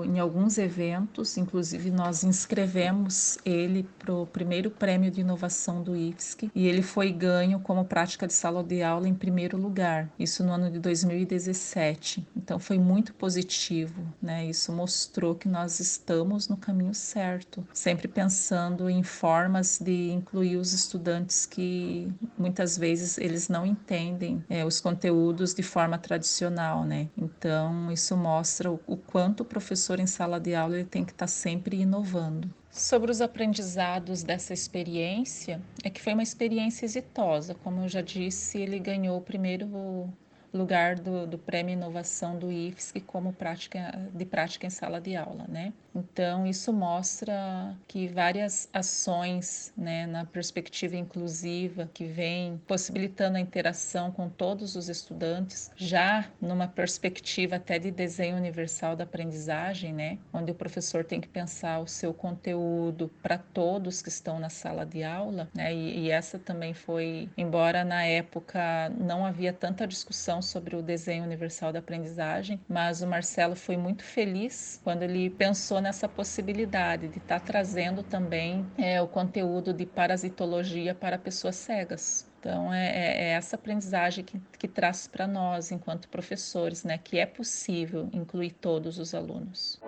em 0.07 0.19
alguns 0.19 0.59
eventos, 0.59 1.37
inclusive 1.37 1.91
nós 1.91 2.25
inscrevemos 2.25 3.39
ele 3.45 3.89
para 3.99 4.13
o 4.13 4.27
primeiro 4.27 4.71
prêmio 4.71 5.11
de 5.11 5.21
inovação 5.21 5.83
do 5.83 5.97
IFSC 5.97 6.51
e 6.55 6.67
ele 6.67 6.83
foi 6.83 7.13
ganho 7.13 7.61
como 7.61 7.85
prática 7.85 8.27
de 8.27 8.33
sala 8.33 8.63
de 8.63 8.83
aula 8.83 9.09
em 9.09 9.15
primeiro 9.15 9.57
lugar, 9.57 10.11
isso 10.19 10.45
no 10.45 10.53
ano 10.53 10.71
de 10.71 10.79
2017. 10.79 12.27
Então 12.37 12.59
foi 12.59 12.79
muito 12.79 13.15
positivo, 13.15 14.03
né? 14.21 14.47
Isso 14.47 14.73
mostrou 14.73 15.35
que 15.35 15.49
nós 15.49 15.81
estamos 15.81 16.49
no 16.49 16.57
caminho 16.57 16.95
certo, 16.95 17.67
sempre 17.73 18.09
pensando 18.09 18.91
em 18.91 19.03
formas 19.03 19.79
de 19.79 20.11
incluir 20.11 20.57
os 20.57 20.73
estudantes 20.73 21.47
que 21.47 22.09
muitas 22.37 22.77
vezes 22.77 23.19
eles 23.19 23.49
não 23.49 23.65
entendem 23.65 24.45
é, 24.49 24.65
os 24.65 24.81
conteúdos 24.81 25.55
de 25.55 25.63
forma 25.63 25.99
tradicional, 25.99 26.85
né? 26.85 27.09
Então 27.17 27.91
isso 27.93 28.17
mostra 28.17 28.71
o, 28.71 28.81
o 28.87 28.97
quanto 28.97 29.41
o 29.41 29.45
professor 29.45 29.99
em 30.01 30.07
sala 30.07 30.39
de 30.39 30.55
aula 30.55 30.77
ele 30.77 30.85
tem 30.85 31.05
que 31.05 31.13
estar 31.13 31.27
tá 31.27 31.31
sempre 31.31 31.81
inovando. 31.81 32.53
Sobre 32.71 33.11
os 33.11 33.21
aprendizados 33.21 34.23
dessa 34.23 34.55
experiência, 34.55 35.61
é 35.85 35.91
que 35.91 36.01
foi 36.01 36.15
uma 36.15 36.23
experiência 36.23 36.87
exitosa. 36.87 37.55
Como 37.55 37.83
eu 37.83 37.89
já 37.89 38.01
disse, 38.01 38.59
ele 38.59 38.79
ganhou 38.79 39.19
o 39.19 39.23
primeiro 39.23 40.11
lugar 40.53 40.97
do, 40.97 41.27
do 41.27 41.39
Prêmio 41.39 41.73
Inovação 41.73 42.39
do 42.39 42.51
IFSC 42.53 43.01
como 43.01 43.33
prática 43.33 44.11
de 44.13 44.25
prática 44.25 44.67
em 44.67 44.71
sala 44.71 45.01
de 45.01 45.17
aula, 45.17 45.45
né? 45.49 45.73
Então 45.95 46.47
isso 46.47 46.73
mostra 46.73 47.77
que 47.87 48.09
várias 48.09 48.69
ações, 48.73 49.73
né, 49.77 50.07
na 50.07 50.25
perspectiva 50.25 50.97
inclusiva 50.97 51.89
que 51.93 52.05
vem 52.05 52.61
possibilitando 52.67 53.37
a 53.37 53.41
interação 53.41 54.11
com 54.11 54.29
todos 54.29 54.75
os 54.75 54.89
estudantes, 54.89 55.71
já 55.77 56.27
numa 56.41 56.67
perspectiva 56.67 57.57
até 57.57 57.79
de 57.79 57.91
desenho 57.91 58.37
universal 58.37 58.97
da 58.97 59.05
aprendizagem, 59.05 59.93
né, 59.93 60.19
onde 60.33 60.51
o 60.51 60.55
professor 60.55 61.05
tem 61.05 61.21
que 61.21 61.29
pensar 61.29 61.81
o 61.81 61.87
seu 61.87 62.15
conteúdo 62.15 63.11
para 63.23 63.37
todos 63.39 64.01
que 64.01 64.09
estão 64.09 64.39
na 64.39 64.49
sala 64.49 64.87
de 64.87 65.03
aula, 65.03 65.49
né? 65.55 65.75
E, 65.75 66.01
e 66.01 66.11
essa 66.11 66.39
também 66.39 66.75
foi, 66.75 67.29
embora 67.37 67.85
na 67.85 68.05
época 68.05 68.91
não 68.99 69.25
havia 69.25 69.53
tanta 69.53 69.87
discussão 69.87 70.42
sobre 70.43 70.77
o 70.77 70.83
desenho 70.83 71.25
universal 71.25 71.73
da 71.73 71.79
aprendizagem, 71.79 72.61
mas 72.69 73.03
o 73.03 73.07
Marcelo 73.07 73.57
foi 73.57 73.77
muito 73.77 74.03
feliz 74.03 74.81
quando 74.83 75.03
ele 75.03 75.31
pensou 75.31 75.81
nessa 75.81 76.09
possibilidade 76.09 77.09
de 77.09 77.19
estar 77.19 77.41
tá 77.41 77.47
trazendo 77.47 78.03
também 78.03 78.67
é, 78.77 79.01
o 79.01 79.09
conteúdo 79.09 79.73
de 79.73 79.87
parasitologia 79.87 80.95
para 80.95 81.19
pessoas 81.19 81.57
cegas. 81.57 82.31
Então, 82.39 82.75
é, 82.75 82.89
é, 82.89 83.23
é 83.23 83.29
essa 83.31 83.55
aprendizagem 83.55 84.25
que, 84.25 84.41
que 84.59 84.67
traz 84.67 85.07
para 85.07 85.29
nós, 85.29 85.71
enquanto 85.71 86.09
professores, 86.09 86.83
né, 86.83 86.99
que 86.99 87.19
é 87.19 87.25
possível 87.25 88.11
incluir 88.13 88.51
todos 88.51 88.99
os 88.99 89.15
alunos. 89.15 89.81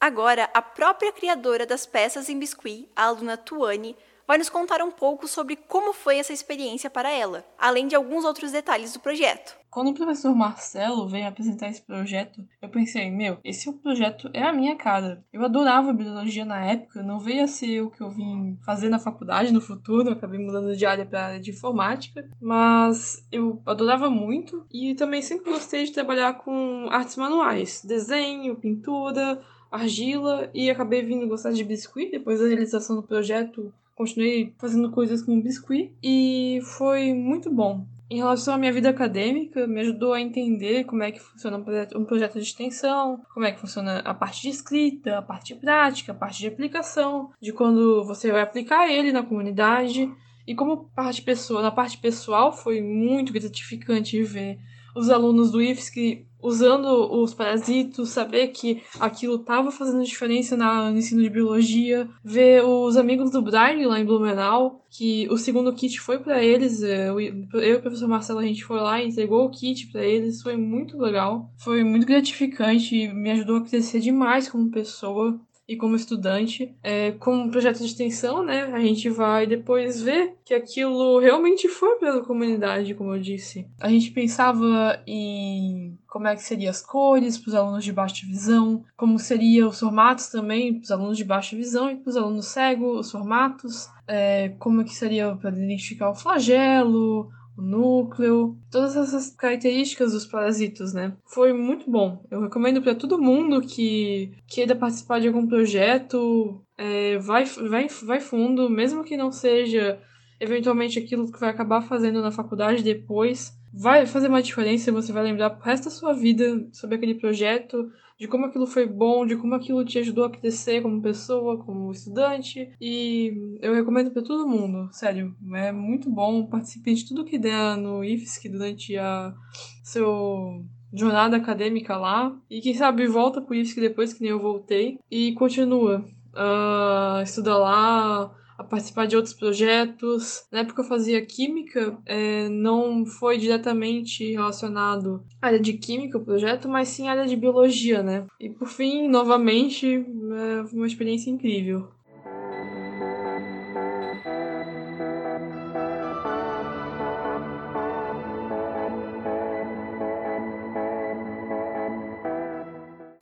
Agora, 0.00 0.48
a 0.54 0.62
própria 0.62 1.12
criadora 1.12 1.66
das 1.66 1.84
peças 1.84 2.30
em 2.30 2.38
biscuit, 2.38 2.88
a 2.96 3.04
aluna 3.04 3.36
Tuane, 3.36 3.94
vai 4.26 4.38
nos 4.38 4.48
contar 4.48 4.80
um 4.80 4.90
pouco 4.90 5.28
sobre 5.28 5.56
como 5.56 5.92
foi 5.92 6.16
essa 6.16 6.32
experiência 6.32 6.88
para 6.88 7.10
ela, 7.10 7.44
além 7.58 7.86
de 7.86 7.94
alguns 7.94 8.24
outros 8.24 8.50
detalhes 8.50 8.94
do 8.94 9.00
projeto. 9.00 9.58
Quando 9.68 9.90
o 9.90 9.94
professor 9.94 10.34
Marcelo 10.34 11.06
veio 11.06 11.28
apresentar 11.28 11.68
esse 11.68 11.82
projeto, 11.82 12.42
eu 12.62 12.68
pensei, 12.70 13.10
meu, 13.10 13.38
esse 13.44 13.70
projeto 13.74 14.30
é 14.32 14.42
a 14.42 14.52
minha 14.52 14.74
cara. 14.74 15.22
Eu 15.32 15.44
adorava 15.44 15.92
biologia 15.92 16.44
na 16.44 16.64
época, 16.64 17.02
não 17.02 17.20
veio 17.20 17.44
a 17.44 17.46
ser 17.46 17.82
o 17.82 17.90
que 17.90 18.00
eu 18.00 18.08
vim 18.08 18.56
fazer 18.64 18.88
na 18.88 18.98
faculdade 18.98 19.52
no 19.52 19.60
futuro, 19.60 20.08
eu 20.08 20.12
acabei 20.14 20.38
mudando 20.38 20.74
de 20.74 20.86
área 20.86 21.04
para 21.04 21.26
área 21.26 21.40
de 21.40 21.50
informática, 21.50 22.26
mas 22.40 23.22
eu 23.30 23.60
adorava 23.66 24.08
muito 24.08 24.64
e 24.72 24.94
também 24.94 25.20
sempre 25.20 25.52
gostei 25.52 25.84
de 25.84 25.92
trabalhar 25.92 26.34
com 26.34 26.88
artes 26.90 27.16
manuais, 27.16 27.82
desenho, 27.84 28.56
pintura, 28.56 29.40
argila 29.70 30.50
e 30.52 30.70
acabei 30.70 31.02
vindo 31.02 31.28
gostar 31.28 31.52
de 31.52 31.64
biscuit 31.64 32.10
depois 32.10 32.40
da 32.40 32.46
realização 32.46 32.96
do 32.96 33.02
projeto. 33.02 33.72
Continuei 33.94 34.52
fazendo 34.58 34.90
coisas 34.90 35.22
com 35.22 35.40
biscuit 35.40 35.92
e 36.02 36.60
foi 36.62 37.12
muito 37.12 37.50
bom. 37.50 37.86
Em 38.10 38.16
relação 38.16 38.54
à 38.54 38.58
minha 38.58 38.72
vida 38.72 38.88
acadêmica, 38.88 39.68
me 39.68 39.80
ajudou 39.82 40.12
a 40.12 40.20
entender 40.20 40.82
como 40.82 41.04
é 41.04 41.12
que 41.12 41.20
funciona 41.20 41.56
um 41.56 42.04
projeto, 42.04 42.34
de 42.34 42.44
extensão, 42.44 43.20
como 43.32 43.46
é 43.46 43.52
que 43.52 43.60
funciona 43.60 44.00
a 44.00 44.12
parte 44.12 44.42
de 44.42 44.48
escrita, 44.48 45.18
a 45.18 45.22
parte 45.22 45.54
prática, 45.54 46.10
a 46.10 46.14
parte 46.14 46.40
de 46.40 46.48
aplicação, 46.48 47.30
de 47.40 47.52
quando 47.52 48.02
você 48.04 48.32
vai 48.32 48.40
aplicar 48.40 48.88
ele 48.90 49.12
na 49.12 49.22
comunidade. 49.22 50.12
E 50.44 50.56
como 50.56 50.90
parte 50.96 51.22
pessoal, 51.22 51.62
na 51.62 51.70
parte 51.70 51.98
pessoal 51.98 52.52
foi 52.52 52.80
muito 52.80 53.32
gratificante 53.32 54.20
ver 54.24 54.58
os 54.94 55.10
alunos 55.10 55.50
do 55.50 55.62
IFSC 55.62 56.26
usando 56.42 56.86
os 57.22 57.34
parasitos, 57.34 58.10
saber 58.10 58.48
que 58.48 58.82
aquilo 58.98 59.36
estava 59.36 59.70
fazendo 59.70 60.02
diferença 60.02 60.56
na, 60.56 60.90
no 60.90 60.98
ensino 60.98 61.22
de 61.22 61.28
biologia, 61.28 62.08
ver 62.24 62.64
os 62.64 62.96
amigos 62.96 63.30
do 63.30 63.42
Braille 63.42 63.86
lá 63.86 64.00
em 64.00 64.04
Blumenau, 64.04 64.84
que 64.90 65.28
o 65.30 65.36
segundo 65.36 65.72
kit 65.72 66.00
foi 66.00 66.18
para 66.18 66.42
eles, 66.42 66.82
é, 66.82 67.08
eu, 67.08 67.20
eu 67.20 67.40
e 67.52 67.74
o 67.74 67.80
professor 67.80 68.08
Marcelo 68.08 68.40
a 68.40 68.44
gente 68.44 68.64
foi 68.64 68.80
lá 68.80 69.02
entregou 69.02 69.44
o 69.44 69.50
kit 69.50 69.88
para 69.88 70.04
eles, 70.04 70.42
foi 70.42 70.56
muito 70.56 70.98
legal, 70.98 71.50
foi 71.58 71.84
muito 71.84 72.06
gratificante, 72.06 73.08
me 73.08 73.30
ajudou 73.30 73.56
a 73.56 73.64
crescer 73.64 74.00
demais 74.00 74.48
como 74.48 74.70
pessoa 74.70 75.38
e 75.70 75.76
como 75.76 75.94
estudante, 75.94 76.74
é, 76.82 77.12
como 77.12 77.48
projeto 77.48 77.78
de 77.78 77.84
extensão, 77.84 78.44
né, 78.44 78.64
a 78.72 78.80
gente 78.80 79.08
vai 79.08 79.46
depois 79.46 80.02
ver 80.02 80.34
que 80.44 80.52
aquilo 80.52 81.20
realmente 81.20 81.68
foi 81.68 81.94
pela 82.00 82.24
comunidade, 82.24 82.92
como 82.92 83.14
eu 83.14 83.20
disse. 83.20 83.68
A 83.78 83.88
gente 83.88 84.10
pensava 84.10 85.00
em 85.06 85.96
como 86.08 86.26
é 86.26 86.34
que 86.34 86.42
seriam 86.42 86.70
as 86.70 86.82
cores 86.82 87.38
para 87.38 87.50
os 87.50 87.54
alunos 87.54 87.84
de 87.84 87.92
baixa 87.92 88.26
visão, 88.26 88.84
como 88.96 89.16
seriam 89.16 89.68
os 89.68 89.78
formatos 89.78 90.26
também 90.26 90.74
para 90.74 90.82
os 90.82 90.90
alunos 90.90 91.16
de 91.16 91.24
baixa 91.24 91.54
visão 91.54 91.88
e 91.88 91.94
para 91.94 92.10
os 92.10 92.16
alunos 92.16 92.46
cegos, 92.46 93.06
os 93.06 93.12
formatos, 93.12 93.88
é, 94.08 94.48
como 94.58 94.80
é 94.80 94.84
que 94.84 94.92
seria 94.92 95.36
para 95.36 95.50
identificar 95.50 96.10
o 96.10 96.16
flagelo, 96.16 97.30
o 97.56 97.62
núcleo, 97.62 98.56
todas 98.70 98.96
essas 98.96 99.34
características 99.34 100.12
dos 100.12 100.26
parasitos, 100.26 100.92
né? 100.92 101.16
Foi 101.26 101.52
muito 101.52 101.90
bom. 101.90 102.24
Eu 102.30 102.42
recomendo 102.42 102.80
para 102.80 102.94
todo 102.94 103.20
mundo 103.20 103.60
que 103.60 104.32
queira 104.46 104.74
participar 104.74 105.20
de 105.20 105.28
algum 105.28 105.46
projeto, 105.46 106.64
é, 106.76 107.18
vai, 107.18 107.44
vai, 107.44 107.88
vai 108.02 108.20
fundo, 108.20 108.70
mesmo 108.70 109.04
que 109.04 109.16
não 109.16 109.30
seja 109.30 110.00
eventualmente 110.40 110.98
aquilo 110.98 111.30
que 111.30 111.38
vai 111.38 111.50
acabar 111.50 111.82
fazendo 111.82 112.22
na 112.22 112.30
faculdade 112.30 112.82
depois. 112.82 113.52
Vai 113.72 114.06
fazer 114.06 114.28
uma 114.28 114.42
diferença, 114.42 114.90
você 114.90 115.12
vai 115.12 115.22
lembrar 115.22 115.50
pro 115.50 115.64
resto 115.64 115.84
da 115.84 115.90
sua 115.90 116.12
vida 116.12 116.68
sobre 116.72 116.96
aquele 116.96 117.14
projeto, 117.14 117.90
de 118.20 118.28
como 118.28 118.44
aquilo 118.44 118.66
foi 118.66 118.86
bom, 118.86 119.24
de 119.24 119.34
como 119.34 119.54
aquilo 119.54 119.82
te 119.82 119.98
ajudou 119.98 120.26
a 120.26 120.30
crescer 120.30 120.82
como 120.82 121.00
pessoa, 121.00 121.56
como 121.56 121.90
estudante. 121.90 122.70
E 122.78 123.56
eu 123.62 123.72
recomendo 123.72 124.10
para 124.10 124.22
todo 124.22 124.46
mundo, 124.46 124.90
sério. 124.92 125.34
É 125.54 125.72
muito 125.72 126.10
bom. 126.10 126.44
Participe 126.44 126.92
de 126.92 127.08
tudo 127.08 127.24
que 127.24 127.38
der 127.38 127.78
no 127.78 128.04
IFSC 128.04 128.50
durante 128.50 128.94
a 128.98 129.34
seu 129.82 130.62
jornada 130.92 131.38
acadêmica 131.38 131.96
lá. 131.96 132.36
E 132.50 132.60
quem 132.60 132.74
sabe 132.74 133.06
volta 133.06 133.40
pro 133.40 133.54
IFSC 133.54 133.80
depois 133.80 134.12
que 134.12 134.20
nem 134.20 134.32
eu 134.32 134.38
voltei. 134.38 134.98
E 135.10 135.32
continua. 135.32 136.04
Uh, 136.34 137.22
estuda 137.22 137.56
lá, 137.56 138.30
a 138.60 138.64
participar 138.64 139.06
de 139.06 139.16
outros 139.16 139.34
projetos. 139.34 140.44
Na 140.52 140.60
época 140.60 140.82
eu 140.82 140.86
fazia 140.86 141.24
química, 141.24 141.98
é, 142.04 142.48
não 142.48 143.06
foi 143.06 143.38
diretamente 143.38 144.32
relacionado 144.32 145.24
à 145.40 145.46
área 145.46 145.60
de 145.60 145.72
química 145.72 146.18
o 146.18 146.24
projeto, 146.24 146.68
mas 146.68 146.88
sim 146.88 147.08
à 147.08 147.12
área 147.12 147.26
de 147.26 147.36
biologia, 147.36 148.02
né? 148.02 148.26
E 148.38 148.50
por 148.50 148.68
fim, 148.68 149.08
novamente, 149.08 149.86
é 149.86 150.74
uma 150.74 150.86
experiência 150.86 151.30
incrível. 151.30 151.88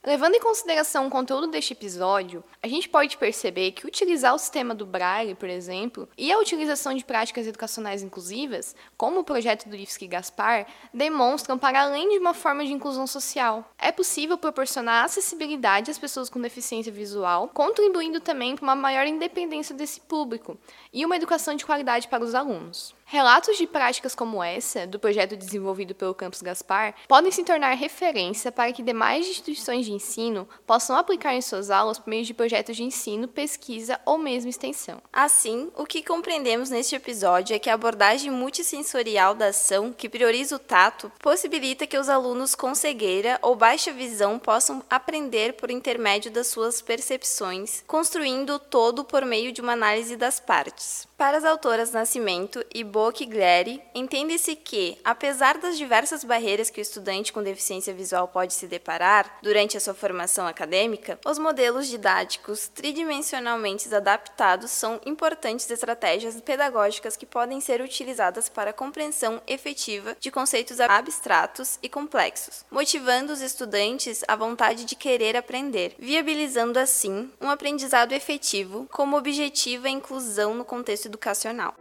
Levando 0.08 0.36
em 0.36 0.40
consideração 0.40 1.06
o 1.06 1.10
conteúdo 1.10 1.48
deste 1.48 1.74
episódio, 1.74 2.42
a 2.62 2.66
gente 2.66 2.88
pode 2.88 3.18
perceber 3.18 3.72
que 3.72 3.86
utilizar 3.86 4.34
o 4.34 4.38
sistema 4.38 4.74
do 4.74 4.86
Braille, 4.86 5.34
por 5.34 5.50
exemplo, 5.50 6.08
e 6.16 6.32
a 6.32 6.38
utilização 6.38 6.94
de 6.94 7.04
práticas 7.04 7.46
educacionais 7.46 8.02
inclusivas, 8.02 8.74
como 8.96 9.20
o 9.20 9.22
projeto 9.22 9.68
do 9.68 9.76
IFSC 9.76 10.06
Gaspar, 10.06 10.66
demonstram 10.94 11.58
para 11.58 11.82
além 11.82 12.08
de 12.08 12.18
uma 12.20 12.32
forma 12.32 12.64
de 12.64 12.72
inclusão 12.72 13.06
social. 13.06 13.70
É 13.78 13.92
possível 13.92 14.38
proporcionar 14.38 15.04
acessibilidade 15.04 15.90
às 15.90 15.98
pessoas 15.98 16.30
com 16.30 16.40
deficiência 16.40 16.90
visual, 16.90 17.46
contribuindo 17.52 18.18
também 18.18 18.56
para 18.56 18.64
uma 18.64 18.74
maior 18.74 19.06
independência 19.06 19.74
desse 19.74 20.00
público 20.00 20.56
e 20.90 21.04
uma 21.04 21.16
educação 21.16 21.54
de 21.54 21.66
qualidade 21.66 22.08
para 22.08 22.24
os 22.24 22.34
alunos. 22.34 22.96
Relatos 23.10 23.56
de 23.56 23.66
práticas 23.66 24.14
como 24.14 24.42
essa, 24.42 24.86
do 24.86 24.98
projeto 24.98 25.34
desenvolvido 25.34 25.94
pelo 25.94 26.14
Campus 26.14 26.42
Gaspar, 26.42 26.94
podem 27.08 27.32
se 27.32 27.42
tornar 27.42 27.72
referência 27.72 28.52
para 28.52 28.70
que 28.70 28.82
demais 28.82 29.26
instituições 29.26 29.86
de 29.86 29.92
ensino 29.92 30.46
possam 30.66 30.94
aplicar 30.94 31.34
em 31.34 31.40
suas 31.40 31.70
aulas 31.70 31.98
por 31.98 32.10
meio 32.10 32.22
de 32.22 32.34
projetos 32.34 32.76
de 32.76 32.82
ensino, 32.82 33.26
pesquisa 33.26 33.98
ou 34.04 34.18
mesmo 34.18 34.50
extensão. 34.50 35.00
Assim, 35.10 35.72
o 35.74 35.86
que 35.86 36.02
compreendemos 36.02 36.68
neste 36.68 36.96
episódio 36.96 37.56
é 37.56 37.58
que 37.58 37.70
a 37.70 37.74
abordagem 37.74 38.30
multissensorial 38.30 39.34
da 39.34 39.46
ação, 39.46 39.90
que 39.90 40.06
prioriza 40.06 40.56
o 40.56 40.58
tato, 40.58 41.10
possibilita 41.18 41.86
que 41.86 41.96
os 41.96 42.10
alunos 42.10 42.54
com 42.54 42.74
cegueira 42.74 43.38
ou 43.40 43.56
baixa 43.56 43.90
visão 43.90 44.38
possam 44.38 44.82
aprender 44.90 45.54
por 45.54 45.70
intermédio 45.70 46.30
das 46.30 46.48
suas 46.48 46.82
percepções, 46.82 47.82
construindo 47.86 48.50
o 48.50 48.58
todo 48.58 49.02
por 49.02 49.24
meio 49.24 49.50
de 49.50 49.62
uma 49.62 49.72
análise 49.72 50.14
das 50.14 50.38
partes. 50.38 51.07
Para 51.18 51.38
as 51.38 51.44
autoras 51.44 51.90
Nascimento 51.90 52.64
e 52.72 52.84
Bocchiglieri, 52.84 53.82
entende-se 53.92 54.54
que, 54.54 54.96
apesar 55.04 55.58
das 55.58 55.76
diversas 55.76 56.22
barreiras 56.22 56.70
que 56.70 56.80
o 56.80 56.82
estudante 56.82 57.32
com 57.32 57.42
deficiência 57.42 57.92
visual 57.92 58.28
pode 58.28 58.54
se 58.54 58.68
deparar 58.68 59.38
durante 59.42 59.76
a 59.76 59.80
sua 59.80 59.94
formação 59.94 60.46
acadêmica, 60.46 61.18
os 61.26 61.36
modelos 61.36 61.88
didáticos 61.88 62.68
tridimensionalmente 62.68 63.92
adaptados 63.92 64.70
são 64.70 65.00
importantes 65.04 65.68
estratégias 65.68 66.40
pedagógicas 66.40 67.16
que 67.16 67.26
podem 67.26 67.60
ser 67.60 67.80
utilizadas 67.80 68.48
para 68.48 68.70
a 68.70 68.72
compreensão 68.72 69.42
efetiva 69.44 70.16
de 70.20 70.30
conceitos 70.30 70.78
abstratos 70.78 71.80
e 71.82 71.88
complexos, 71.88 72.64
motivando 72.70 73.32
os 73.32 73.40
estudantes 73.40 74.22
à 74.28 74.36
vontade 74.36 74.84
de 74.84 74.94
querer 74.94 75.36
aprender, 75.36 75.96
viabilizando 75.98 76.78
assim 76.78 77.28
um 77.40 77.50
aprendizado 77.50 78.12
efetivo 78.12 78.86
como 78.92 79.16
objetivo 79.16 79.88
a 79.88 79.90
inclusão 79.90 80.54
no 80.54 80.64
contexto 80.64 81.07
educacional. 81.08 81.74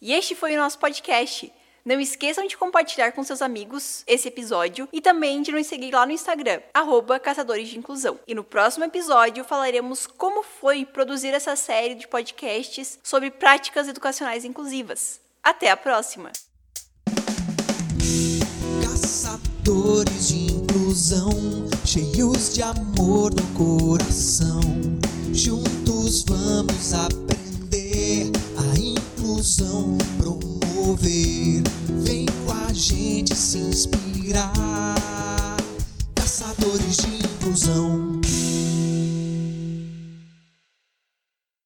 E 0.00 0.12
este 0.14 0.34
foi 0.34 0.54
o 0.54 0.58
nosso 0.58 0.78
podcast. 0.78 1.52
Não 1.84 2.00
esqueçam 2.00 2.46
de 2.46 2.56
compartilhar 2.56 3.12
com 3.12 3.22
seus 3.22 3.42
amigos 3.42 4.04
esse 4.06 4.28
episódio 4.28 4.88
e 4.92 5.00
também 5.00 5.42
de 5.42 5.52
nos 5.52 5.66
seguir 5.66 5.92
lá 5.92 6.04
no 6.04 6.12
Instagram, 6.12 6.60
arroba 6.72 7.18
Caçadores 7.18 7.68
de 7.68 7.78
Inclusão. 7.78 8.18
E 8.26 8.34
no 8.34 8.42
próximo 8.42 8.84
episódio 8.84 9.44
falaremos 9.44 10.06
como 10.06 10.42
foi 10.42 10.84
produzir 10.84 11.34
essa 11.34 11.56
série 11.56 11.94
de 11.94 12.08
podcasts 12.08 12.98
sobre 13.02 13.30
práticas 13.30 13.86
educacionais 13.86 14.44
inclusivas. 14.44 15.20
Até 15.42 15.70
a 15.70 15.76
próxima! 15.76 16.32
Caçadores 19.08 20.28
de 20.28 20.52
inclusão, 20.52 21.30
cheios 21.82 22.52
de 22.52 22.60
amor 22.60 23.32
no 23.34 23.42
coração. 23.54 24.60
Juntos 25.32 26.26
vamos 26.28 26.92
aprender 26.92 28.30
a 28.58 28.78
inclusão 28.78 29.96
promover. 30.18 31.62
Vem 32.04 32.26
com 32.44 32.52
a 32.52 32.70
gente 32.74 33.34
se 33.34 33.56
inspirar. 33.56 34.54
Caçadores 36.14 36.98
de 36.98 37.24
inclusão. 37.24 38.20